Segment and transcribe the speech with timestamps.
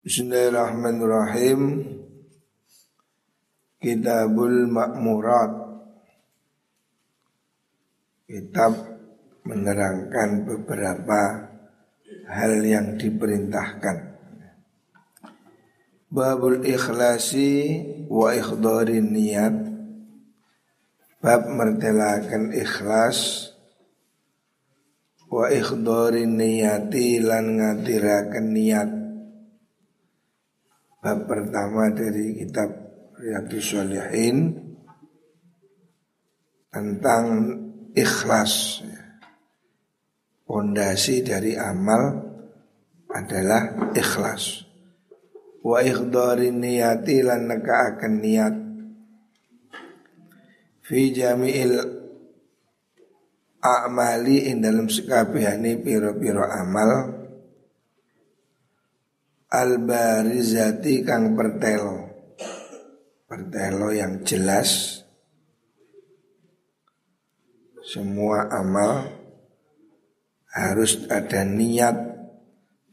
[0.00, 1.84] Bismillahirrahmanirrahim.
[3.76, 5.52] Kitabul Makmurat
[8.24, 8.80] Kitab
[9.44, 11.52] menerangkan beberapa
[12.32, 14.16] hal yang diperintahkan.
[16.08, 19.52] Babul ikhlasi wa ikhdarin niat
[21.20, 23.52] Bab mertelakan ikhlas
[25.28, 28.99] Wa ikhdarin niyati lan ngatirakan niat
[31.00, 32.68] Bab pertama dari kitab
[33.16, 34.52] Riyadus Shalihin
[36.68, 37.56] tentang
[37.96, 38.84] ikhlas.
[40.44, 42.20] Pondasi dari amal
[43.08, 44.68] adalah ikhlas.
[45.64, 48.54] Wa ikhdari niyati lan akan niat
[50.84, 51.80] fi jami'il
[53.60, 57.19] a'mali in dalam sekabehane piro-piro amal
[59.50, 62.06] Al-barizati kang pertelo
[63.26, 65.02] Pertelo yang jelas.
[67.82, 69.10] Semua amal
[70.54, 71.98] Harus ada niat.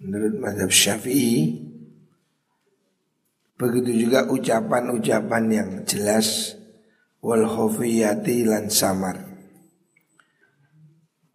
[0.01, 1.61] Menurut madhab syafi'i
[3.57, 6.57] Begitu juga ucapan-ucapan yang jelas.
[7.21, 9.17] Wal khufiyati lan samar.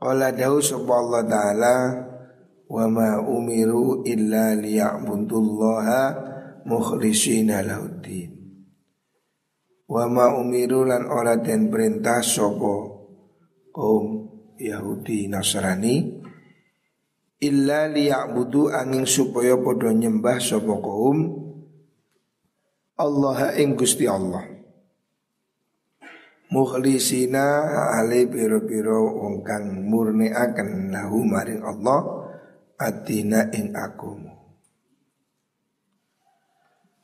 [0.02, 0.58] Qala dawu
[0.90, 1.74] Allah ta'ala
[2.72, 6.02] wa ma umiru illa liya'budullaha
[6.64, 8.32] mukhlishina lahuddin.
[9.92, 12.96] Wa ma umiru lan ora den perintah sapa
[13.76, 14.24] kaum
[14.56, 16.24] Yahudi Nasrani
[17.44, 21.18] illa liya'budu angin supaya padha nyembah sapa kaum
[22.96, 24.48] Allah ing Gusti Allah.
[26.52, 27.64] Mukhlisina
[27.96, 32.21] ale piro-piro wong kang murni akan lahu maring Allah
[32.82, 34.34] atina ing agama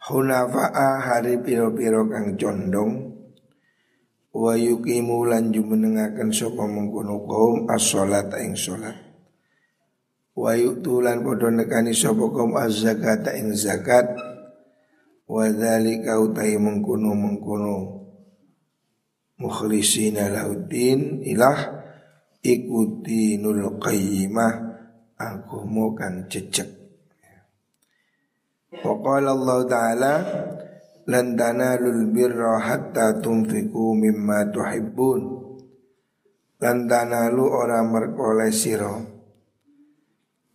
[0.09, 3.19] Hunafa'a hari piro-piro kang condong
[4.39, 8.95] Wa yukimu lan jumenengaken sapa mengkono kaum as-salat ing salat.
[10.39, 14.07] Wa yu'tulan padha nekani sapa kaum az-zakat ing zakat.
[15.27, 17.99] Wa dzalika utai mengkono-mengkono
[19.43, 21.59] mukhlisina lahuddin ilah
[22.41, 24.68] ikuti nul qayyimah
[25.19, 26.71] agama kang jejeg.
[28.71, 30.15] Waqala Allah Ta'ala
[31.11, 35.23] lan tanalul birra hatta tunfiku mimma tuhibbun.
[36.59, 38.99] Lan tanalu ora merkole sira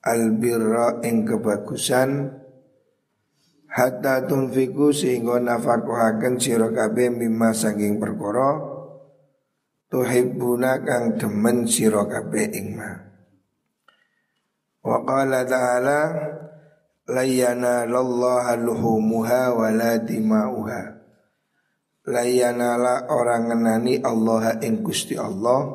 [0.04, 2.28] al birra ing kebagusan
[3.72, 8.60] hatta tunfiku sehingga nafakuhaken sira kabeh mimma saking perkara
[9.88, 13.13] tuhibbuna kang demen sira kabeh ing ma.
[14.84, 16.00] Wa qala ta'ala
[17.04, 20.82] Layana lallaha luhumuha wa la dima'uha.
[22.08, 25.68] Layana la orang ngenani Allah ing Gusti Allah.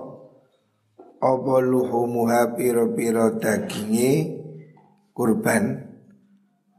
[1.21, 4.41] Apa luhumuha piro-piro dagingi
[5.13, 5.85] kurban.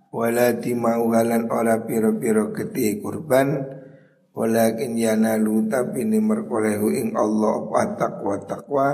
[0.10, 3.78] Wala dima'uha lan ora piro-piro gede kurban.
[4.34, 8.88] Walakin yanalu tapi ini merkolehu ing Allah apa takwa takwa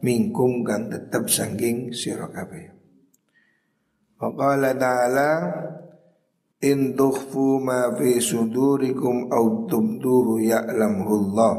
[0.00, 2.72] mingkum kan tetap sangking sira kabeh.
[4.20, 5.30] Wa qala ta'ala
[6.60, 11.54] in tukhfu ma fi sudurikum aw tubduhu ya'lamhu Allah.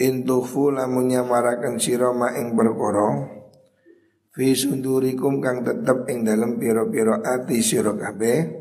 [0.00, 3.40] In tukhfu lamun nyamaraken sira ma ing perkara
[4.30, 8.60] fi sudurikum kang tetep ing dalem pira-pira ati sira kabeh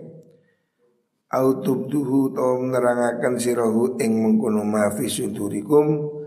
[1.29, 6.19] au tubduhu to nerangaken sirahu ing mengkono ma fi sudurikum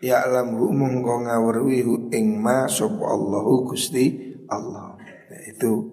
[0.00, 1.84] Ya hu mongko ngawruhi
[2.16, 4.96] ing ma sapa Allahu Gusti Allah.
[5.44, 5.92] Itu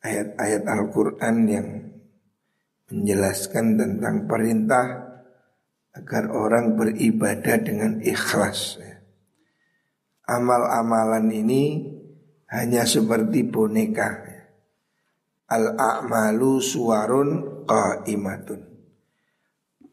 [0.00, 1.68] ayat-ayat Al-Qur'an yang
[2.88, 5.04] menjelaskan tentang perintah
[5.92, 8.80] agar orang beribadah dengan ikhlas.
[10.24, 11.92] Amal-amalan ini
[12.48, 14.24] hanya seperti boneka.
[15.46, 17.28] Al-a'malu suwarun
[17.68, 18.75] qa'imatun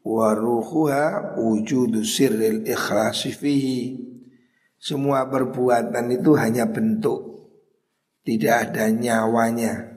[0.04, 3.82] waruhuha wujudu sirril ikhlasi fihi.
[4.76, 7.48] Semua perbuatan itu hanya bentuk.
[8.20, 9.96] Tidak ada nyawanya.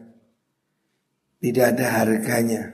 [1.44, 2.72] Tidak ada harganya.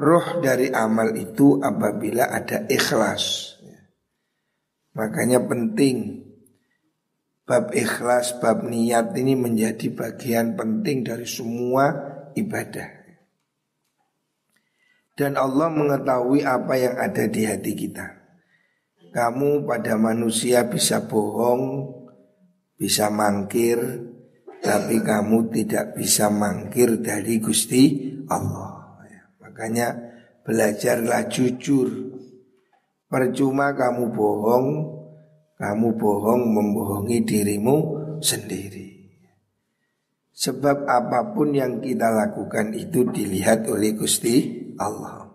[0.00, 3.56] Roh dari amal itu apabila ada ikhlas.
[4.96, 6.24] Makanya penting.
[7.44, 11.90] Bab ikhlas bab niat ini menjadi bagian penting dari semua
[12.32, 12.99] ibadah
[15.20, 18.08] dan Allah mengetahui apa yang ada di hati kita.
[19.12, 21.92] Kamu pada manusia bisa bohong,
[22.80, 23.76] bisa mangkir,
[24.64, 28.96] tapi kamu tidak bisa mangkir dari Gusti Allah.
[29.04, 29.88] Ya, makanya
[30.40, 32.16] belajarlah jujur.
[33.04, 34.68] Percuma kamu bohong,
[35.60, 37.76] kamu bohong membohongi dirimu
[38.24, 38.88] sendiri.
[40.32, 45.28] Sebab apa pun yang kita lakukan itu dilihat oleh Gusti Allah.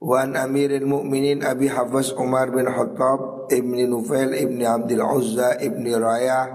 [0.00, 6.46] Wan Amirul Mukminin Abi Hafs Umar bin Khattab Ibni Nufail Ibni Abdul Uzza Ibni Rayah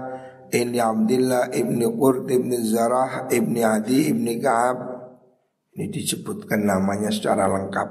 [0.50, 4.78] Ibni Abdullah Ibni Qurt Ibni Zarah Ibni Adi Ibni Ka'ab.
[5.78, 7.88] Ini disebutkan namanya secara lengkap.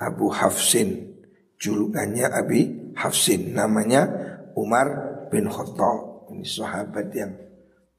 [0.00, 1.18] Abu Hafsin.
[1.58, 3.58] Julukannya Abi Hafsin.
[3.58, 4.06] Namanya
[4.54, 4.86] Umar
[5.34, 6.30] bin Khattab.
[6.30, 7.34] Ini sahabat yang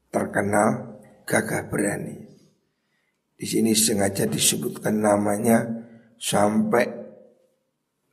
[0.08, 0.98] terkenal
[1.28, 2.25] gagah berani
[3.36, 5.60] Di sini sengaja disebutkan namanya
[6.16, 6.88] sampai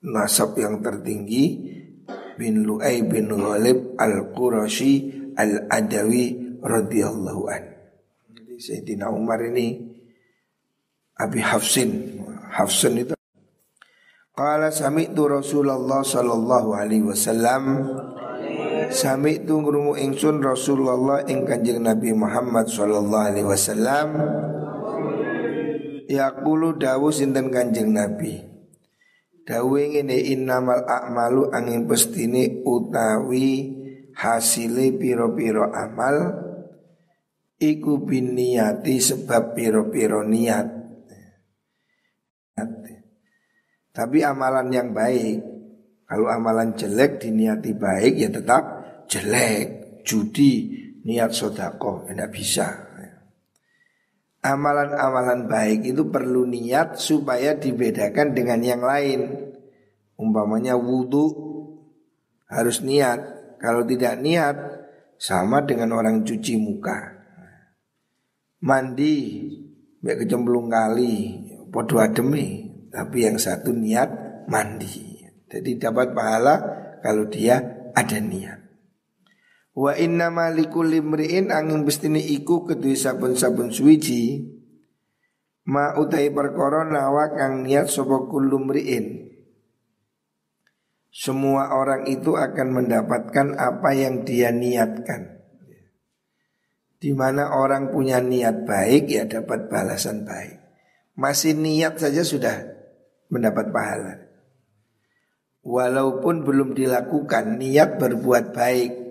[0.03, 1.43] nasab yang tertinggi
[2.35, 7.63] bin Lu'ay bin Ghalib al-Qurashi al-Adawi radhiyallahu an.
[8.35, 9.79] Jadi Sayyidina Umar ini
[11.15, 12.19] Abi Hafsin.
[12.51, 13.15] Hafsin itu
[14.33, 17.85] Qala sami'tu Rasulullah sallallahu alaihi wasallam
[18.89, 24.09] Sami'tu ngrumu ingsun Rasulullah ing Kanjeng Nabi Muhammad sallallahu alaihi wasallam
[26.09, 28.39] Yaqulu dawu sinten Kanjeng Nabi.
[29.43, 33.75] Dawu ngene innamal a'malu angin pestine utawi
[34.15, 36.31] hasile piro-piro amal
[37.59, 40.83] iku biniyati sebab piro-piro niat.
[43.93, 45.37] Tapi amalan yang baik
[46.09, 48.63] Kalau amalan jelek diniati baik ya tetap
[49.05, 50.73] jelek Judi
[51.05, 52.92] niat sodako Tidak bisa
[54.43, 59.49] amalan-amalan baik itu perlu niat supaya dibedakan dengan yang lain.
[60.19, 61.31] Umpamanya wudhu
[62.51, 63.41] harus niat.
[63.63, 64.55] Kalau tidak niat
[65.15, 67.15] sama dengan orang cuci muka.
[68.63, 69.43] Mandi
[69.99, 71.35] Biar kecemplung kali
[71.67, 74.07] Podo ademi Tapi yang satu niat
[74.47, 75.19] mandi
[75.51, 76.55] Jadi dapat pahala
[77.03, 77.59] kalau dia
[77.91, 78.62] ada niat
[79.73, 84.53] Wa inna malikul limri'in angin bestini iku kedui sabun-sabun suwiji
[85.65, 89.33] Ma utai perkara nawa kang niat sapa kulumri'in
[91.09, 95.33] Semua orang itu akan mendapatkan apa yang dia niatkan
[97.03, 100.55] di mana orang punya niat baik ya dapat balasan baik.
[101.19, 102.63] Masih niat saja sudah
[103.27, 104.23] mendapat pahala.
[105.67, 109.02] Walaupun belum dilakukan niat berbuat baik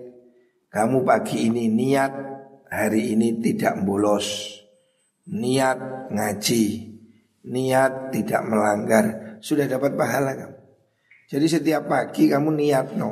[0.73, 2.13] kamu pagi ini niat
[2.65, 4.57] hari ini tidak bolos.
[5.29, 6.65] Niat ngaji.
[7.45, 9.37] Niat tidak melanggar.
[9.37, 10.57] Sudah dapat pahala kamu.
[11.29, 13.11] Jadi setiap pagi kamu niat no.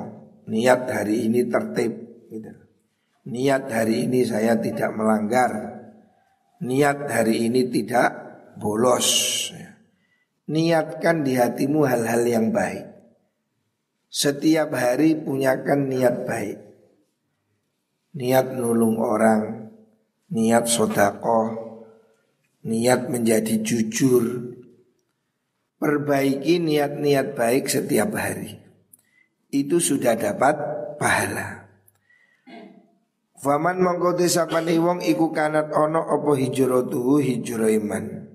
[0.50, 1.94] Niat hari ini tertib.
[2.34, 2.50] Gitu.
[3.30, 5.54] Niat hari ini saya tidak melanggar.
[6.66, 8.10] Niat hari ini tidak
[8.58, 9.54] bolos.
[10.50, 12.90] Niatkan di hatimu hal-hal yang baik.
[14.10, 16.71] Setiap hari punyakan niat baik
[18.16, 19.72] niat nulung orang,
[20.32, 21.56] niat sodakoh,
[22.68, 24.56] niat menjadi jujur,
[25.82, 28.60] perbaiki niat-niat baik setiap hari.
[29.52, 30.56] Itu sudah dapat
[31.02, 31.68] pahala.
[33.42, 38.30] Faman mongko desapane wong iku kanat ono opo hijratuhu hijrah iman.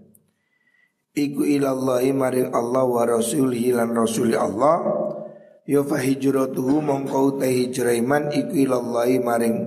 [1.17, 5.06] Iku ilallahi maring Allah wa rasulihi lan rasuli Allah
[5.67, 9.59] Ya fa hijratuhu mongko hijrah iman iku ilallahi maring.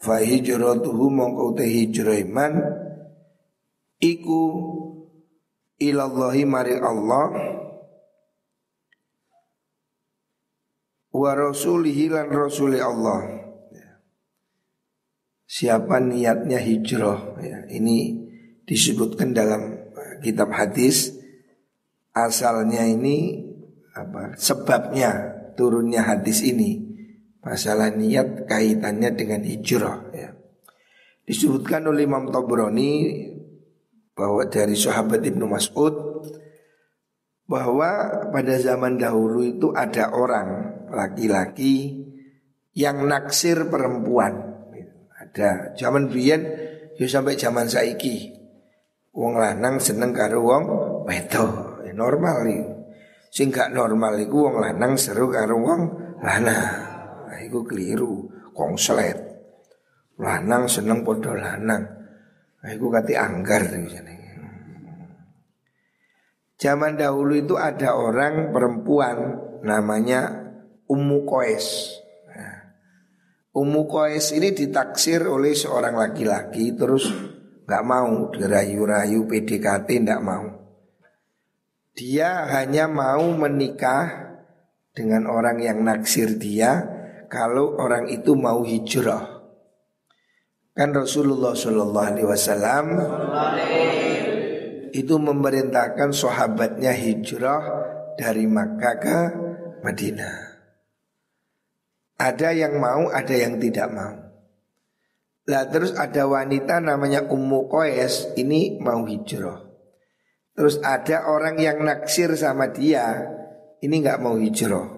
[0.00, 2.52] Fa hijratuhu mongko hijrah iman
[4.00, 4.40] iku
[5.76, 7.26] ilallahi maring Allah.
[11.12, 13.44] Wa rasulihi lan rasuli Allah.
[15.44, 17.36] Siapa niatnya hijrah?
[17.44, 18.16] Ya, Ini
[18.64, 19.92] disebutkan dalam
[20.24, 21.12] kitab hadis.
[22.16, 23.49] Asalnya ini
[23.96, 25.10] apa sebabnya
[25.58, 26.90] turunnya hadis ini
[27.40, 30.30] masalah niat kaitannya dengan hijrah ya.
[31.24, 33.22] Disebutkan oleh Imam Tabrani
[34.14, 35.94] bahwa dari sahabat Ibnu Mas'ud
[37.50, 37.90] bahwa
[38.30, 42.06] pada zaman dahulu itu ada orang laki-laki
[42.74, 44.54] yang naksir perempuan.
[45.18, 46.42] Ada zaman biyen
[46.98, 48.34] yo sampai zaman saiki.
[49.10, 50.64] Wong lanang seneng karo wong
[51.06, 51.82] wedok.
[51.90, 52.62] Normal nih.
[53.30, 55.82] Sing gak normal iku wong lanang seru karo wong
[56.18, 56.66] lanang.
[57.30, 59.18] Nah, iku keliru, kongslet.
[60.18, 61.82] Lanang seneng padha lanang.
[62.60, 64.20] Nah, iku kati anggar jenenge.
[66.60, 69.16] Zaman dahulu itu ada orang perempuan
[69.64, 70.28] namanya
[70.84, 71.96] Ummu Koes.
[72.28, 72.56] Nah,
[73.56, 77.08] Ummu Qais ini ditaksir oleh seorang laki-laki terus
[77.64, 80.59] nggak mau dirayu-rayu PDKT nggak mau.
[82.00, 84.32] Dia hanya mau menikah
[84.96, 86.80] dengan orang yang naksir dia
[87.28, 89.44] kalau orang itu mau hijrah.
[90.72, 92.86] Kan Rasulullah Wasallam
[94.96, 97.62] itu memerintahkan sahabatnya hijrah
[98.16, 99.18] dari Makkah ke
[99.84, 100.36] Madinah.
[102.16, 104.16] Ada yang mau, ada yang tidak mau.
[105.52, 109.69] Lah terus ada wanita namanya Ummu Qais ini mau hijrah.
[110.60, 113.16] Terus ada orang yang naksir sama dia,
[113.80, 114.92] ini nggak mau hijrah.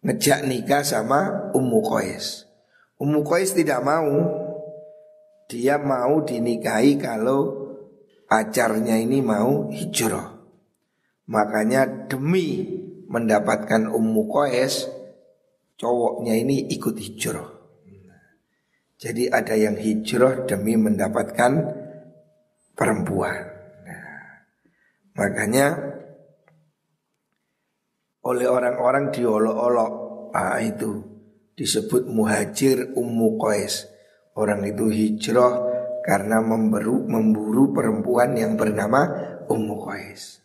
[0.00, 2.48] Ngejak nikah sama Ummu Qais.
[2.96, 4.08] Ummu Qais tidak mau.
[5.44, 7.68] Dia mau dinikahi kalau
[8.24, 10.32] pacarnya ini mau hijrah.
[11.28, 12.64] Makanya demi
[13.12, 14.88] mendapatkan Ummu Qais,
[15.76, 17.60] cowoknya ini ikut hijrah.
[18.96, 21.52] Jadi ada yang hijrah demi mendapatkan
[22.72, 23.49] perempuan.
[25.18, 25.66] Makanya
[28.20, 29.90] oleh orang-orang diolok-olok
[30.36, 31.02] ah, itu
[31.56, 33.88] disebut muhajir ummu qais.
[34.36, 35.60] Orang itu hijrah
[36.06, 39.08] karena memburu, memburu perempuan yang bernama
[39.50, 40.40] ummu qais.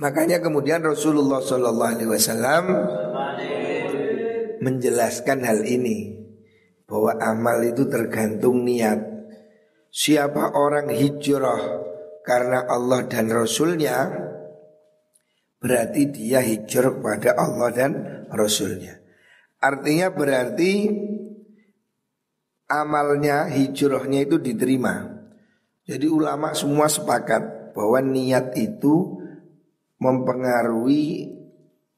[0.00, 2.64] Makanya kemudian Rasulullah Shallallahu Alaihi Wasallam
[4.64, 6.16] menjelaskan hal ini
[6.88, 9.19] bahwa amal itu tergantung niat.
[9.90, 11.82] Siapa orang hijrah
[12.22, 14.06] karena Allah dan Rasulnya
[15.58, 17.92] berarti dia hijrah kepada Allah dan
[18.30, 19.02] Rasulnya.
[19.60, 20.88] Artinya berarti
[22.70, 25.10] amalnya hijrahnya itu diterima.
[25.84, 29.18] Jadi ulama semua sepakat bahwa niat itu
[29.98, 31.34] mempengaruhi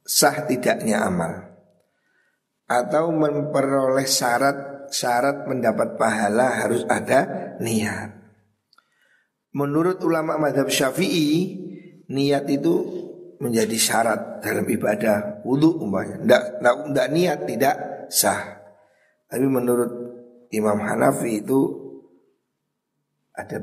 [0.03, 1.53] sah tidaknya amal
[2.67, 8.13] atau memperoleh syarat syarat mendapat pahala harus ada niat.
[9.57, 11.61] Menurut ulama madhab syafi'i
[12.09, 12.75] niat itu
[13.43, 16.23] menjadi syarat dalam ibadah wudhu umpamanya.
[16.23, 17.75] Tidak, tidak niat tidak
[18.13, 18.63] sah.
[19.27, 19.91] Tapi menurut
[20.53, 21.61] Imam Hanafi itu
[23.33, 23.57] ada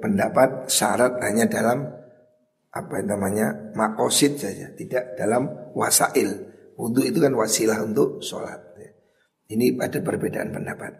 [0.00, 1.84] pendapat syarat hanya dalam
[2.72, 5.44] apa yang namanya makosid saja, tidak dalam
[5.76, 6.48] wasail.
[6.80, 8.71] Wudhu itu kan wasilah untuk sholat.
[9.48, 10.92] Ini ada perbedaan pendapat.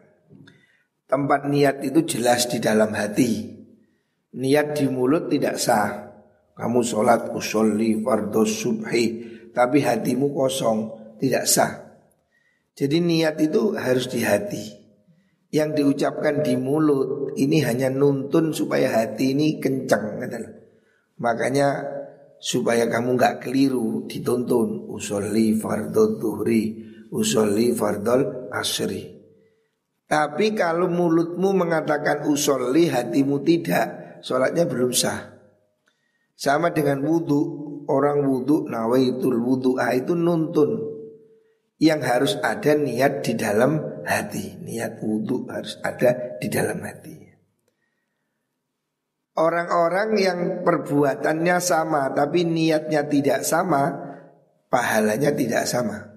[1.06, 3.52] Tempat niat itu jelas di dalam hati.
[4.32, 6.08] Niat di mulut tidak sah.
[6.56, 9.04] Kamu sholat usolli fardos subhi.
[9.52, 10.78] Tapi hatimu kosong.
[11.20, 11.72] Tidak sah.
[12.72, 14.64] Jadi niat itu harus di hati.
[15.52, 20.16] Yang diucapkan di mulut ini hanya nuntun supaya hati ini kencang.
[21.20, 21.68] Makanya
[22.42, 29.20] supaya kamu nggak keliru dituntun usolli fardhu duhri, usolli fardol asri.
[30.08, 35.32] Tapi kalau mulutmu mengatakan usolli hatimu tidak, sholatnya belum sah.
[36.36, 37.40] Sama dengan wudhu,
[37.88, 40.90] orang wudhu nawaitul wudhu ah itu nuntun.
[41.82, 44.60] Yang harus ada niat di dalam hati.
[44.60, 47.18] Niat wudhu harus ada di dalam hati.
[49.32, 53.96] Orang-orang yang perbuatannya sama tapi niatnya tidak sama,
[54.68, 56.11] pahalanya tidak sama.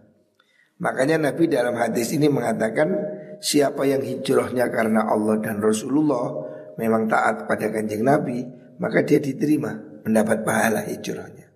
[0.75, 2.91] Makanya Nabi dalam hadis ini mengatakan
[3.39, 6.36] siapa yang hijrahnya karena Allah dan Rasulullah
[6.75, 8.44] memang taat pada kanjeng Nabi,
[8.79, 9.72] maka dia diterima
[10.03, 11.48] mendapat pahala hijrahnya.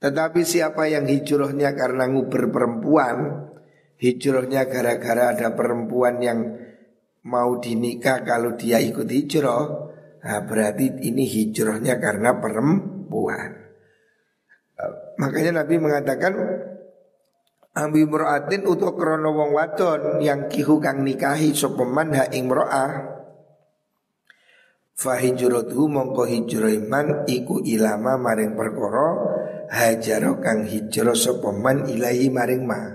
[0.00, 3.16] Tetapi siapa yang hijrahnya karena nguber perempuan,
[4.00, 6.38] hijrahnya gara-gara ada perempuan yang
[7.24, 9.92] mau dinikah kalau dia ikut hijrah,
[10.24, 13.60] Nah, berarti ini hijrahnya karena perempuan.
[15.20, 16.32] Makanya Nabi mengatakan
[17.74, 23.18] Ambi mura'atin untuk krono wong wadon yang kihu kang nikahi sopeman ha ing mura'ah
[24.94, 29.08] Fahijratuhu mongko hijraiman iku ilama maring perkara
[29.74, 32.94] hajaro kang hijrah sopeman ilahi maring ma.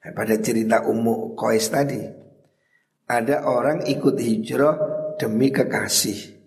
[0.00, 2.00] Nah, Pada cerita Ummu Qais tadi
[3.04, 4.76] Ada orang ikut hijrah
[5.20, 6.40] demi kekasih.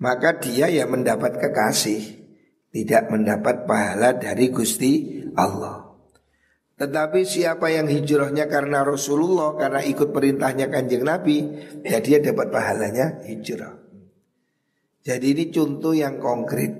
[0.00, 2.00] Maka dia ya mendapat kekasih
[2.72, 5.87] Tidak mendapat pahala dari Gusti Allah
[6.78, 11.42] tetapi siapa yang hijrahnya karena Rasulullah Karena ikut perintahnya kanjeng Nabi
[11.82, 13.74] Ya dia dapat pahalanya hijrah.
[15.02, 16.70] Jadi ini contoh yang konkret.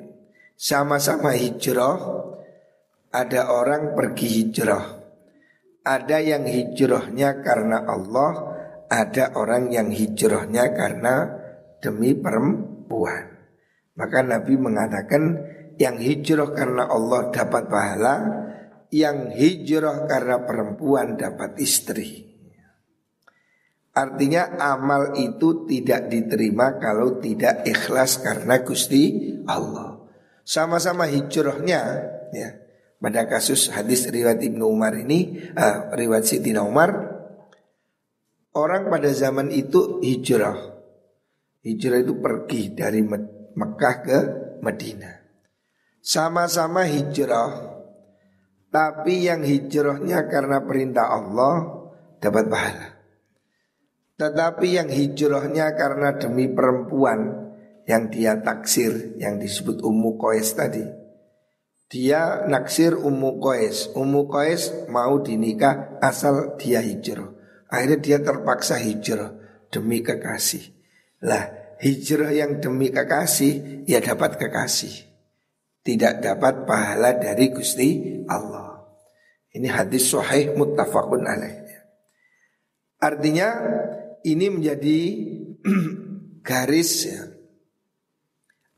[0.54, 1.98] Sama-sama hijrah
[3.10, 5.02] Ada orang pergi hijrah.
[5.82, 8.54] Ada yang hijrahnya karena Allah
[8.86, 11.26] Ada orang yang hijrahnya karena
[11.82, 13.34] demi perempuan.
[13.98, 15.22] Maka Nabi mengatakan
[15.78, 18.14] yang hijrah karena Allah dapat pahala,
[18.92, 22.28] yang hijrah karena perempuan dapat istri.
[23.98, 29.98] Artinya amal itu tidak diterima kalau tidak ikhlas karena Gusti Allah.
[30.46, 31.82] Sama-sama hijrahnya
[32.30, 32.50] ya.
[32.98, 36.90] Pada kasus hadis riwayat Ibnu Umar ini, uh, riwayat Sidina Umar,
[38.58, 40.58] orang pada zaman itu hijrah.
[41.62, 43.06] Hijrah itu pergi dari
[43.54, 44.18] Mekah ke
[44.66, 45.14] Madinah.
[46.02, 47.77] Sama-sama hijrah,
[48.68, 51.88] tapi yang hijrahnya karena perintah Allah
[52.20, 52.88] dapat pahala.
[54.18, 57.48] Tetapi yang hijrahnya karena demi perempuan
[57.88, 60.84] yang dia taksir yang disebut Ummu Qais tadi.
[61.88, 63.88] Dia naksir Ummu Qais.
[63.96, 67.32] Ummu Qais mau dinikah asal dia hijrah.
[67.72, 69.32] Akhirnya dia terpaksa hijrah
[69.72, 70.68] demi kekasih.
[71.24, 71.48] Lah
[71.80, 75.07] hijrah yang demi kekasih ya dapat kekasih.
[75.88, 78.76] Tidak dapat pahala dari Gusti Allah.
[79.56, 81.64] Ini hadis sahih muttafaqun alaih.
[83.00, 83.48] Artinya
[84.20, 85.00] ini menjadi
[86.48, 87.24] garis ya,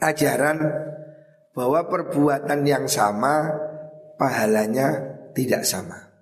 [0.06, 0.62] ajaran
[1.50, 3.58] bahwa perbuatan yang sama
[4.14, 5.02] pahalanya
[5.34, 6.14] tidak sama.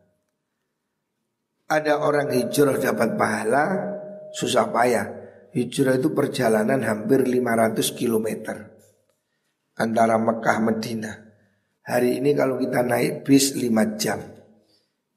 [1.69, 3.65] Ada orang hijrah dapat pahala
[4.33, 5.07] susah payah.
[5.53, 8.29] Hijrah itu perjalanan hampir 500 km
[9.79, 11.13] antara Mekah Medina.
[11.87, 14.21] Hari ini kalau kita naik bis 5 jam.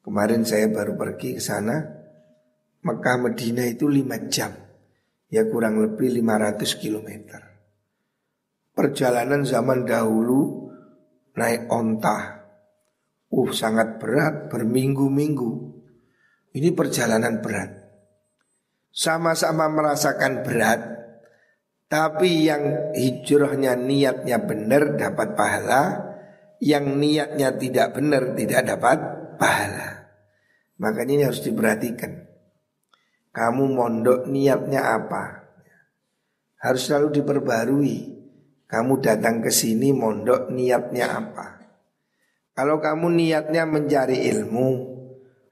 [0.01, 1.77] Kemarin saya baru pergi ke sana
[2.81, 4.53] Mekah Medina itu 5 jam.
[5.27, 7.09] Ya kurang lebih 500 km
[8.71, 10.71] Perjalanan zaman dahulu
[11.31, 12.43] Naik onta.
[13.31, 15.51] Uh sangat berat Berminggu-minggu.
[16.51, 17.71] Ini perjalanan berat.
[18.91, 21.00] Sama-sama merasakan berat
[21.91, 25.83] Tapi yang hijrahnya niatnya benar dapat pahala
[26.63, 28.97] Yang niatnya tidak benar tidak dapat
[29.35, 30.07] pahala
[30.79, 32.31] Makanya ini harus diperhatikan
[33.31, 35.55] kamu mondok niatnya apa?
[36.59, 37.99] Harus selalu diperbarui.
[38.67, 41.63] Kamu datang ke sini mondok niatnya apa?
[42.51, 44.69] Kalau kamu niatnya mencari ilmu,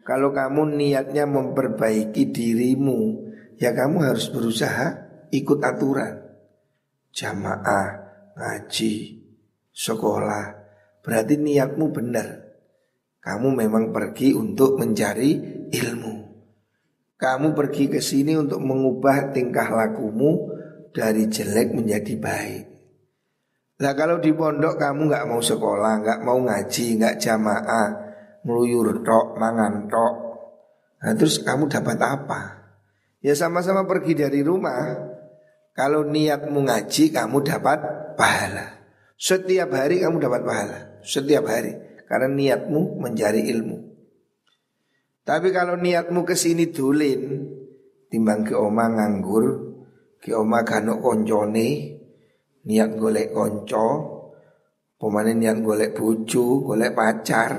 [0.03, 4.87] kalau kamu niatnya memperbaiki dirimu, ya kamu harus berusaha
[5.31, 6.28] ikut aturan.
[7.09, 7.87] Jamaah,
[8.37, 8.93] ngaji,
[9.73, 10.45] sekolah,
[11.01, 12.49] berarti niatmu benar.
[13.19, 15.35] Kamu memang pergi untuk mencari
[15.69, 16.15] ilmu.
[17.19, 20.55] Kamu pergi ke sini untuk mengubah tingkah lakumu
[20.95, 22.63] dari jelek menjadi baik.
[23.79, 27.87] Nah kalau di pondok kamu nggak mau sekolah, nggak mau ngaji, nggak jamaah,
[28.43, 30.13] meluyur tok, mangan tok.
[30.99, 32.41] Nah terus kamu dapat apa?
[33.19, 35.18] Ya sama-sama pergi dari rumah.
[35.79, 37.79] Kalau niatmu ngaji, kamu dapat
[38.19, 38.83] pahala.
[39.15, 40.99] Setiap hari kamu dapat pahala.
[40.99, 42.03] Setiap hari.
[42.03, 43.79] Karena niatmu mencari ilmu.
[45.23, 47.47] Tapi kalau niatmu ke sini dolin,
[48.11, 49.45] timbang ke oma nganggur,
[50.19, 51.69] ke oma kanuk koncone,
[52.67, 53.87] niat golek konco,
[54.99, 57.55] pemane niat golek bucu, golek pacar.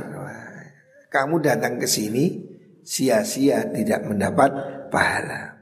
[1.08, 2.36] Kamu datang ke sini
[2.84, 4.50] sia-sia tidak mendapat
[4.92, 5.59] pahala.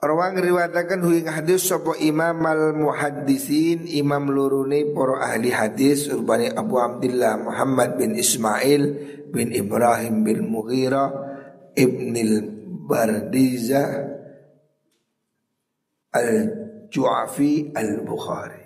[0.00, 6.80] Rawang riwayatakan hu hadis sapa Imam al muhaddisin Imam lurune para ahli hadis urbani Abu
[6.80, 8.82] Abdullah Muhammad bin Ismail
[9.28, 11.04] bin Ibrahim bin Mughira
[11.76, 12.48] Ibnil
[12.88, 14.08] Bardiza
[16.16, 18.64] Al-Ju'afi Al-Bukhari.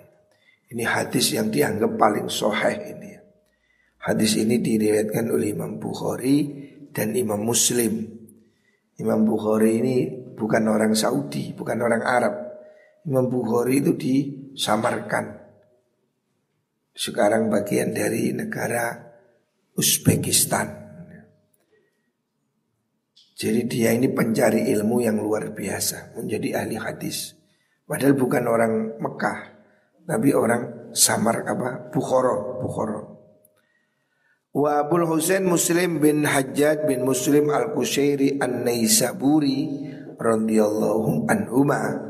[0.71, 3.11] Ini hadis yang dianggap paling soheh ini.
[4.07, 6.47] Hadis ini diriwayatkan oleh Imam Bukhari
[6.95, 8.07] dan Imam Muslim.
[8.95, 9.97] Imam Bukhari ini
[10.35, 12.35] bukan orang Saudi, bukan orang Arab
[13.05, 15.45] Imam Bukhari itu disamarkan
[16.95, 18.95] Sekarang bagian dari negara
[19.75, 20.85] Uzbekistan.
[23.35, 27.35] Jadi dia ini pencari ilmu yang luar biasa, menjadi ahli hadis.
[27.83, 29.39] Padahal bukan orang Mekah,
[30.07, 31.91] tapi orang Samar apa?
[31.91, 33.03] Bukhara, Bukhara.
[34.55, 39.91] Wa Abul Husain Muslim bin Hajjaj bin Muslim Al-Kushairi An-Naisaburi
[40.25, 42.01] radhiyallahu anhuma.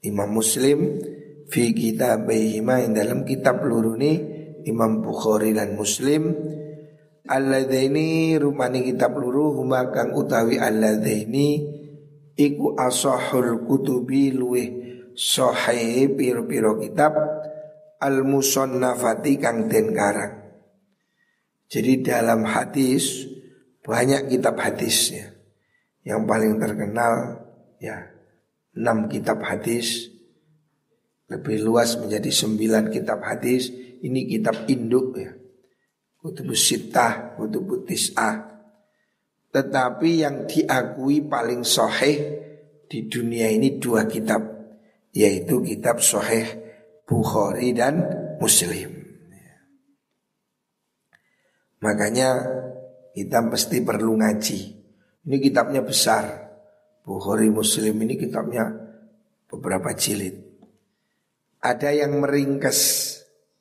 [0.00, 1.04] Imam Muslim
[1.52, 4.16] fi kitabihima dalam kitab luruni
[4.64, 6.32] Imam Bukhari dan Muslim
[7.28, 11.60] Alladaini rumani kitab luru huma kang utawi alladaini
[12.32, 14.68] iku asahul kutubi luweh
[15.12, 17.12] sahih piro-piro kitab
[18.00, 20.40] al musannafati kang den karang.
[21.68, 23.28] Jadi dalam hadis
[23.84, 25.37] banyak kitab hadisnya.
[26.08, 27.44] Yang paling terkenal
[27.76, 28.08] ya
[28.72, 30.08] enam kitab hadis
[31.28, 33.68] lebih luas menjadi sembilan kitab hadis.
[33.98, 35.36] Ini kitab induk ya
[36.18, 38.36] kutubus sitah, kutubus tis'ah.
[39.48, 42.18] Tetapi yang diakui paling sahih
[42.84, 44.44] di dunia ini dua kitab,
[45.12, 46.44] yaitu kitab sahih
[47.08, 48.04] Bukhari dan
[48.36, 48.92] Muslim.
[51.80, 52.44] Makanya
[53.16, 54.77] kita mesti perlu ngaji.
[55.26, 56.50] Ini kitabnya besar.
[57.02, 58.68] Bukhari Muslim ini kitabnya
[59.48, 60.44] beberapa jilid.
[61.58, 62.78] Ada yang meringkas,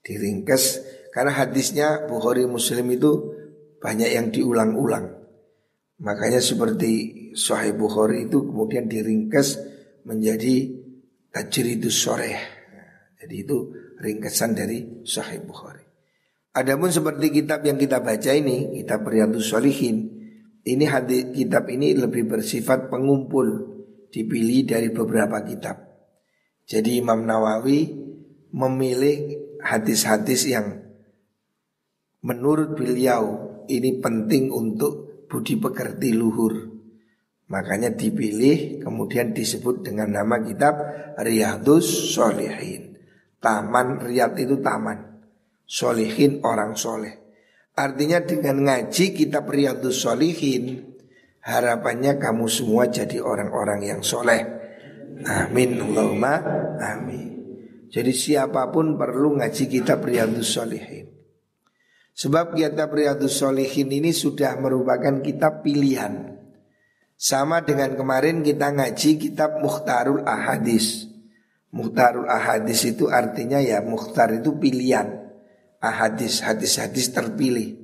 [0.03, 0.83] diringkas
[1.15, 3.11] karena hadisnya Bukhari Muslim itu
[3.79, 5.15] banyak yang diulang-ulang.
[6.03, 6.91] Makanya seperti
[7.33, 9.57] Sahih Bukhari itu kemudian diringkas
[10.05, 10.69] menjadi
[11.33, 12.37] Tajridus Soreh.
[13.17, 13.57] Jadi itu
[13.97, 15.81] ringkasan dari Sahih Bukhari.
[16.53, 20.16] Adapun seperti kitab yang kita baca ini, kitab Riyadus Solihin,
[20.67, 23.47] ini hadis kitab ini lebih bersifat pengumpul,
[24.11, 25.79] dipilih dari beberapa kitab.
[26.67, 27.87] Jadi Imam Nawawi
[28.51, 30.83] memilih hadis-hadis yang
[32.27, 33.23] menurut beliau
[33.71, 36.75] ini penting untuk budi pekerti luhur.
[37.47, 40.75] Makanya dipilih kemudian disebut dengan nama kitab
[41.15, 42.99] Riyadus Solihin.
[43.39, 45.23] Taman Riyad itu taman.
[45.63, 47.26] Solihin orang soleh.
[47.77, 50.81] Artinya dengan ngaji kitab Riyadus Solihin
[51.45, 54.41] harapannya kamu semua jadi orang-orang yang soleh.
[55.21, 56.41] Amin Allahumma
[56.81, 57.37] amin.
[57.93, 61.05] Jadi siapa pun perlu ngaji kitab Riyadus Solihin.
[62.17, 66.33] Sebab kitab Riyadus Solihin ini sudah merupakan kitab pilihan.
[67.13, 71.05] Sama dengan kemarin kita ngaji kitab Mukhtarul Ahadis.
[71.69, 75.26] Mukhtarul Ahadis itu artinya ya Mukhtar itu pilihan.
[75.81, 77.77] Ahadis, hadis-hadis terpilih.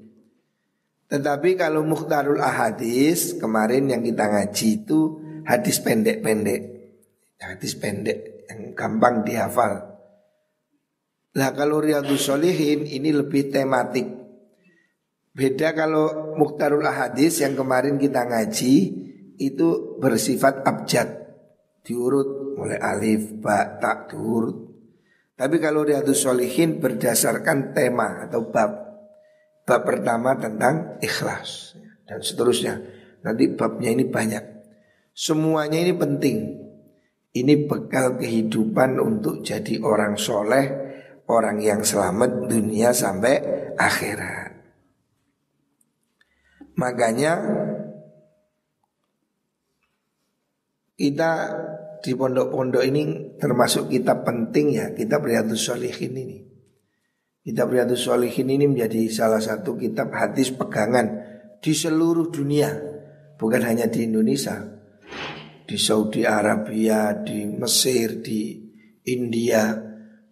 [1.07, 4.99] Tetapi kalau Mukhtarul Ahadis kemarin yang kita ngaji itu
[5.45, 6.61] hadis pendek-pendek.
[7.37, 9.93] Hadis pendek yang gampang dihafal.
[11.33, 14.23] Nah kalau Riyadus Solihin ini lebih tematik
[15.33, 18.75] Beda kalau Mukhtarul Ahadis yang kemarin kita ngaji
[19.41, 21.09] itu bersifat abjad
[21.81, 24.72] diurut mulai alif, ba, tak diurut.
[25.33, 28.71] Tapi kalau Riyadus Solihin berdasarkan tema atau bab.
[29.63, 31.73] Bab pertama tentang ikhlas
[32.05, 32.77] dan seterusnya.
[33.25, 34.43] Nanti babnya ini banyak.
[35.15, 36.37] Semuanya ini penting.
[37.33, 40.69] Ini bekal kehidupan untuk jadi orang soleh,
[41.25, 43.41] orang yang selamat dunia sampai
[43.73, 44.53] akhirat.
[46.77, 47.33] Makanya
[50.93, 51.31] kita
[52.03, 53.03] di pondok-pondok ini
[53.39, 56.37] termasuk kitab penting ya, kitab Riyadus Sholihin ini.
[57.39, 61.23] Kitab Riyadus Sholihin ini menjadi salah satu kitab hadis pegangan
[61.63, 62.75] di seluruh dunia,
[63.39, 64.59] bukan hanya di Indonesia.
[65.63, 68.59] Di Saudi Arabia, di Mesir, di
[69.07, 69.71] India,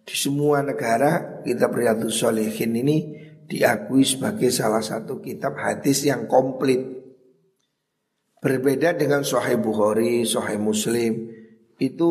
[0.04, 3.16] di semua negara kitab Riyadus Sholihin ini
[3.48, 7.00] diakui sebagai salah satu kitab hadis yang komplit.
[8.44, 11.31] Berbeda dengan Sahih Bukhari, Sahih Muslim
[11.82, 12.10] itu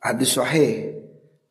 [0.00, 0.96] hadis sahih.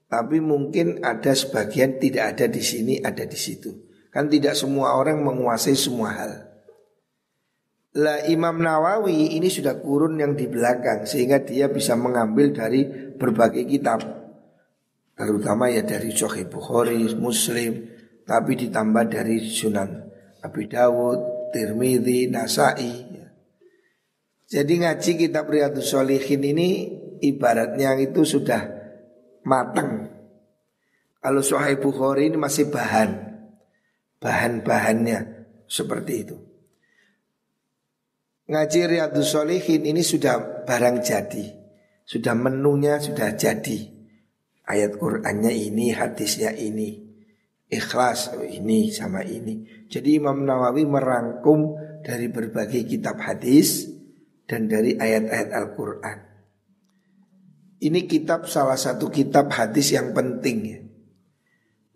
[0.10, 3.70] Tapi mungkin ada sebagian tidak ada di sini, ada di situ.
[4.10, 6.34] Kan tidak semua orang menguasai semua hal.
[8.02, 12.86] Lah Imam Nawawi ini sudah kurun yang di belakang sehingga dia bisa mengambil dari
[13.18, 14.02] berbagai kitab.
[15.14, 17.86] Terutama ya dari Sahih Bukhari, Muslim,
[18.26, 20.10] tapi ditambah dari Sunan
[20.42, 22.94] Abi Dawud, Tirmidzi, Nasai.
[24.50, 26.70] Jadi ngaji kitab Riyadus Solihin ini
[27.22, 28.62] ibaratnya itu sudah
[29.46, 30.10] matang.
[31.20, 33.12] Kalau Sahih Bukhari ini masih bahan,
[34.24, 35.20] bahan-bahannya
[35.68, 36.38] seperti itu.
[38.50, 41.46] Ngaji Riyadus Solihin ini sudah barang jadi,
[42.08, 44.00] sudah menunya sudah jadi.
[44.70, 47.10] Ayat Qur'annya ini, hadisnya ini
[47.70, 49.86] ikhlas oh, ini sama ini.
[49.86, 53.86] Jadi Imam Nawawi merangkum dari berbagai kitab hadis
[54.50, 56.18] dan dari ayat-ayat Al-Qur'an.
[57.80, 60.80] Ini kitab salah satu kitab hadis yang penting ya.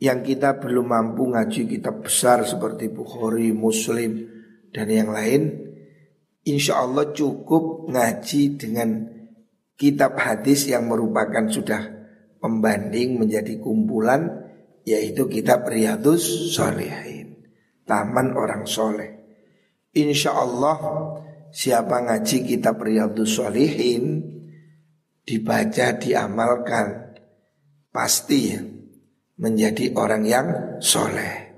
[0.03, 4.27] Yang kita belum mampu ngaji kitab besar seperti Bukhari, Muslim
[4.71, 5.71] dan yang lain.
[6.43, 9.13] Insya Allah cukup ngaji dengan
[9.79, 11.87] kitab hadis yang merupakan sudah
[12.43, 14.51] pembanding menjadi kumpulan
[14.83, 17.39] yaitu kitab Riyadus Solehin
[17.87, 19.23] Taman orang soleh
[19.95, 20.77] Insya Allah
[21.55, 24.33] siapa ngaji kitab Riyadus Solehin
[25.23, 27.15] Dibaca, diamalkan
[27.93, 28.57] Pasti
[29.37, 30.47] menjadi orang yang
[30.81, 31.53] soleh.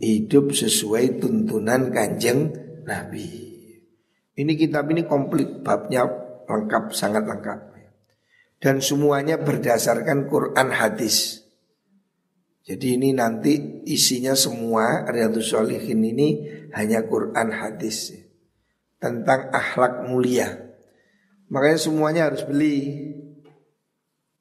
[0.00, 2.48] Hidup sesuai tuntunan kanjeng
[2.88, 3.28] Nabi.
[4.32, 6.08] Ini kitab ini komplit Babnya
[6.48, 7.60] lengkap, sangat lengkap.
[8.56, 11.44] Dan semuanya berdasarkan Quran hadis.
[12.64, 16.28] Jadi ini nanti isinya semua Riyadus Shalihin ini
[16.72, 18.16] hanya Quran hadis.
[18.96, 20.71] Tentang akhlak mulia.
[21.52, 22.76] Makanya semuanya harus beli.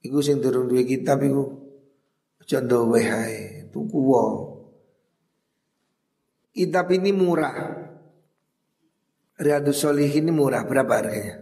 [0.02, 1.60] Iku sing durung duwe kitab iku
[2.42, 4.00] aja ndowe hae, tuku
[6.52, 7.54] Kitab ini murah.
[9.38, 11.42] Riyadus Shalihin ini murah, berapa harganya?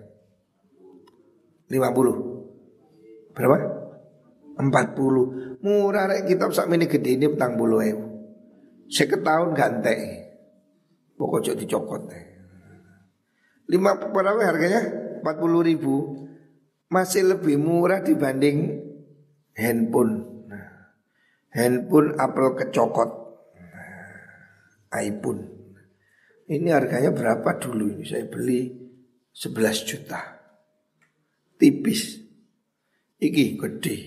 [1.70, 3.58] 50 Berapa?
[4.60, 8.04] 40 Murah rek kitab sak mini gede ini petang bulu ewu
[8.92, 10.00] Seket tahun gantek
[11.16, 12.12] Pokoknya dicokot
[13.70, 15.09] Lima berapa harganya?
[15.22, 15.96] 40 ribu
[16.90, 18.82] Masih lebih murah dibanding
[19.54, 20.96] handphone nah,
[21.54, 23.10] Handphone Apple kecokot
[23.56, 25.42] nah, iPhone
[26.50, 28.74] Ini harganya berapa dulu ini Saya beli
[29.34, 30.40] 11 juta
[31.60, 32.24] tipis.
[33.20, 33.98] Iki gede.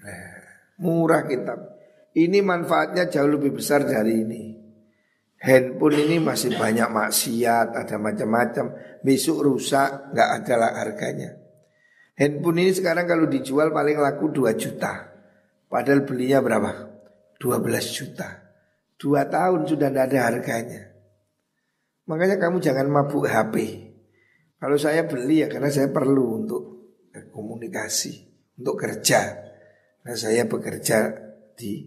[0.00, 0.32] Nah,
[0.80, 1.60] murah kitab.
[2.16, 4.51] Ini manfaatnya jauh lebih besar dari ini.
[5.42, 8.78] Handphone ini masih banyak maksiat, ada macam-macam.
[9.02, 11.34] Besok rusak, nggak ada lah harganya.
[12.14, 15.10] Handphone ini sekarang kalau dijual paling laku 2 juta.
[15.66, 16.70] Padahal belinya berapa?
[17.42, 17.58] 12
[17.90, 18.38] juta.
[18.94, 20.82] Dua tahun sudah tidak ada harganya.
[22.06, 23.54] Makanya kamu jangan mabuk HP.
[24.62, 26.62] Kalau saya beli ya karena saya perlu untuk
[27.34, 28.30] komunikasi
[28.62, 29.42] untuk kerja.
[30.06, 31.18] Nah saya bekerja
[31.58, 31.82] di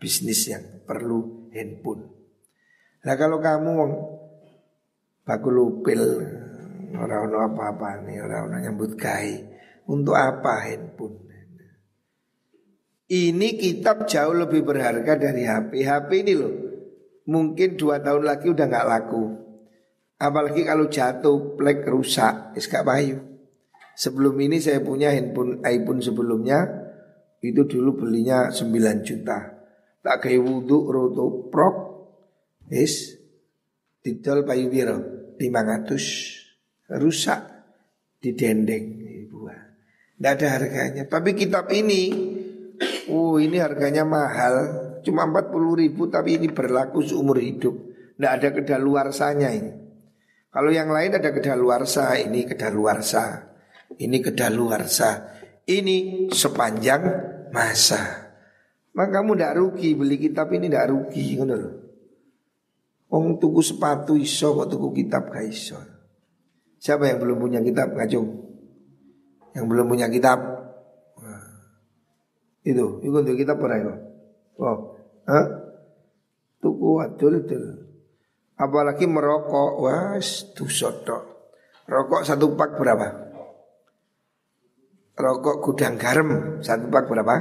[0.00, 2.15] bisnis yang perlu handphone.
[3.06, 3.70] Nah kalau kamu
[5.22, 6.02] baku lupil
[6.98, 9.46] orang-orang apa-apa nih orang-orang nyambut gai
[9.86, 11.22] untuk apa handphone?
[13.06, 15.86] Ini kitab jauh lebih berharga dari HP.
[15.86, 16.54] HP ini loh,
[17.30, 19.46] mungkin dua tahun lagi udah nggak laku.
[20.18, 23.22] Apalagi kalau jatuh, plek rusak, es gak bayu.
[23.94, 26.66] Sebelum ini saya punya handphone iPhone sebelumnya
[27.38, 29.38] itu dulu belinya 9 juta.
[30.02, 31.85] Tak kayak wudhu roto prok
[32.70, 33.18] is
[34.02, 34.98] didol payu biro
[35.38, 37.40] 500 rusak
[38.22, 38.84] di dendeng
[39.26, 39.50] ibu.
[40.16, 41.04] Tidak ada harganya.
[41.04, 42.08] Tapi kitab ini,
[43.12, 44.54] oh ini harganya mahal,
[45.04, 47.74] cuma 40 ribu tapi ini berlaku seumur hidup.
[48.16, 49.72] Tidak ada kedaluarsanya ini.
[50.48, 53.52] Kalau yang lain ada kedaluarsa, ini kedaluarsa.
[54.00, 55.10] Ini kedaluarsa.
[55.68, 57.02] Ini sepanjang
[57.52, 58.32] masa.
[58.96, 61.85] Maka kamu tidak rugi beli kitab ini tidak rugi, ngono loh.
[63.06, 65.78] Wong tuku sepatu iso kok tuku kitab gak iso.
[66.82, 68.26] Siapa yang belum punya kitab ngajung?
[69.54, 70.38] Yang belum punya kitab?
[72.66, 73.94] itu, itu untuk kitab apa itu?
[74.58, 74.98] Oh,
[75.30, 75.46] Hah?
[76.58, 77.64] Tuku adul adul.
[78.58, 80.18] Apalagi merokok, wah,
[80.58, 81.18] tuh soto.
[81.86, 83.26] Rokok satu pak berapa?
[85.16, 87.34] rokok gudang garam satu pak berapa?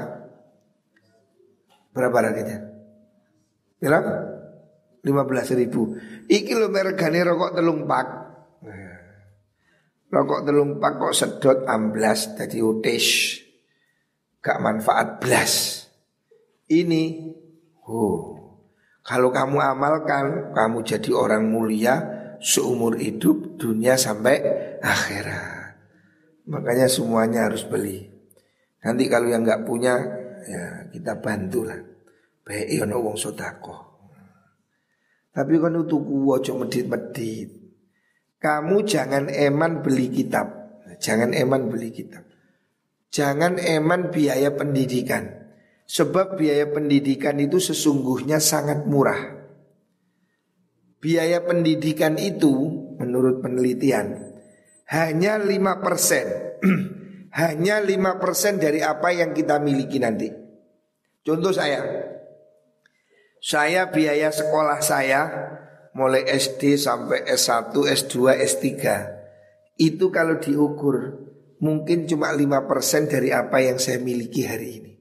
[1.92, 2.58] Berapa harganya?
[3.80, 4.35] Berapa?
[5.06, 5.94] Lima belas ribu.
[6.26, 8.08] Iki lo meregane rokok telung pak.
[10.10, 13.38] Rokok telung pak kok sedot amblas jadi utis.
[14.42, 15.86] Gak manfaat belas.
[16.66, 17.30] Ini,
[17.86, 18.36] oh,
[19.06, 22.02] kalau kamu amalkan, kamu jadi orang mulia
[22.42, 24.42] seumur hidup dunia sampai
[24.82, 25.78] akhirat.
[26.50, 28.06] Makanya semuanya harus beli.
[28.82, 29.98] Nanti kalau yang nggak punya
[30.46, 31.78] ya kita bantulah.
[32.46, 33.95] Baik ono wong sodako.
[35.36, 37.52] Tapi kan itu ojo medit-medit.
[38.40, 40.48] Kamu jangan eman beli kitab.
[40.96, 42.24] Jangan eman beli kitab.
[43.12, 45.28] Jangan eman biaya pendidikan.
[45.86, 49.36] Sebab biaya pendidikan itu sesungguhnya sangat murah.
[51.04, 52.56] Biaya pendidikan itu
[52.96, 54.36] menurut penelitian
[54.86, 55.50] hanya 5%
[57.42, 60.30] Hanya 5% dari apa yang kita miliki nanti
[61.26, 61.82] Contoh saya
[63.46, 65.22] Saya biaya sekolah saya
[65.94, 68.66] Mulai SD sampai S1, S2, S3
[69.78, 71.22] Itu kalau diukur
[71.62, 74.94] Mungkin cuma 5% dari apa yang saya miliki hari ini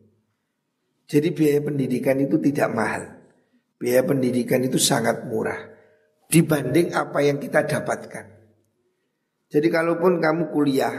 [1.08, 3.02] Jadi biaya pendidikan itu tidak mahal
[3.80, 5.72] Biaya pendidikan itu sangat murah
[6.28, 8.34] Dibanding apa yang kita dapatkan
[9.54, 10.90] jadi kalaupun kamu kuliah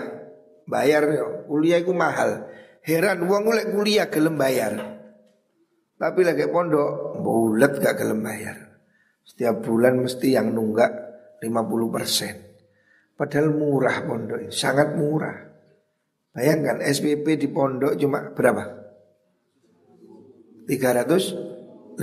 [0.64, 1.04] bayar
[1.44, 2.48] kuliah itu mahal.
[2.86, 4.95] Heran uang mulai kuliah gelem bayar.
[5.96, 8.58] Tapi lagi pondok bulat gak gelem bayar.
[9.26, 10.92] Setiap bulan mesti yang nunggak
[11.42, 12.36] 50 persen.
[13.16, 15.38] Padahal murah pondok sangat murah.
[16.36, 18.64] Bayangkan SPP di pondok cuma berapa?
[20.68, 21.96] 350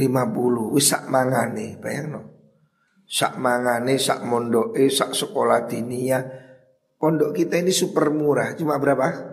[0.72, 2.22] wis sak mangane, bayang no.
[3.04, 6.42] Sak mangane, sak mondoke, sak sekolah dinia
[7.02, 9.31] Pondok kita ini super murah, cuma berapa?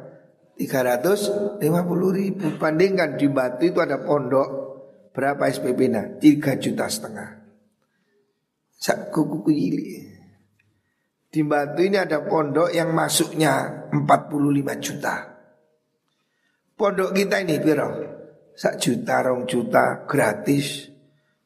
[0.59, 1.63] 350
[2.11, 4.69] ribu Bandingkan di Batu itu ada pondok
[5.19, 6.05] Berapa SPP nah?
[6.15, 7.29] 3 juta setengah.
[11.29, 15.15] Di Batu ini ada pondok yang masuknya 45 juta.
[16.71, 17.89] Pondok kita ini piro?
[18.55, 20.87] Sak juta, rong juta gratis.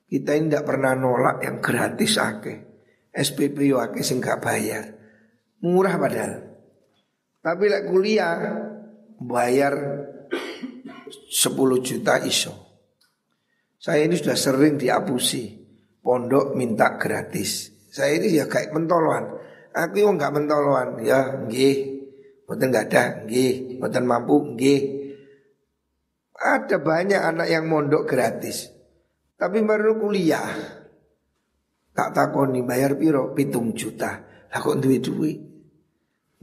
[0.06, 2.54] Kita ini tidak pernah nolak yang gratis ake.
[3.10, 4.86] SPP yo ake sing bayar.
[5.66, 6.34] Murah padahal.
[7.42, 8.38] Tapi lek kuliah
[9.22, 9.74] bayar
[11.10, 12.54] 10 juta iso.
[13.84, 15.60] Saya ini sudah sering diapusi.
[16.04, 17.72] Pondok minta gratis.
[17.92, 19.40] Saya ini ya kayak mentoloan.
[19.76, 21.04] Aku yang nggak mentoloan.
[21.04, 21.76] Ya nggih.
[22.48, 23.80] Mboten nggak ada, nggih.
[23.80, 24.82] Mboten mampu, nggih.
[26.36, 28.72] Ada banyak anak yang mondok gratis.
[29.40, 30.52] Tapi baru kuliah.
[31.94, 34.24] Tak takoni bayar piro pitung juta.
[34.52, 35.38] Lah kok duit duit.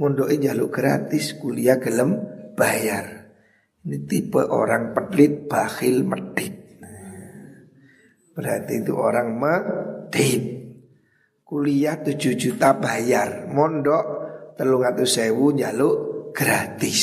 [0.00, 3.32] Mondoknya jaluk gratis, kuliah gelem bayar.
[3.80, 6.52] Ini tipe orang pelit, bakhil, medit.
[8.36, 10.44] Berarti itu orang medit.
[11.40, 13.48] Kuliah 7 juta bayar.
[13.48, 14.04] Mondok
[14.60, 15.96] telung atau sewu jaluk
[16.36, 17.00] gratis.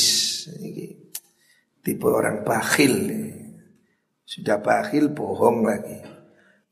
[1.82, 2.96] Tipe orang bakhil.
[4.22, 5.98] Sudah bakhil bohong lagi.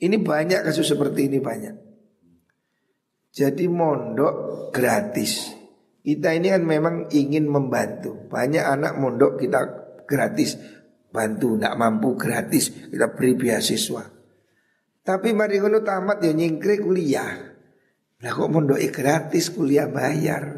[0.06, 1.76] Ini banyak kasus seperti ini banyak.
[3.34, 5.65] Jadi mondok gratis
[6.06, 9.62] Kita ini kan memang ingin membantu Banyak anak mondok kita
[10.06, 10.54] gratis
[11.10, 14.16] Bantu, tidak mampu gratis Kita beri beasiswa
[15.06, 17.30] tapi mari ngono tamat ya nyingkrik kuliah.
[18.26, 20.50] Lah kok mondok gratis kuliah bayar.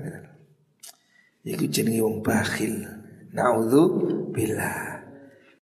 [1.43, 2.79] Iku jenenge wong bakhil.
[3.35, 3.83] Nauzu
[4.31, 4.96] billah.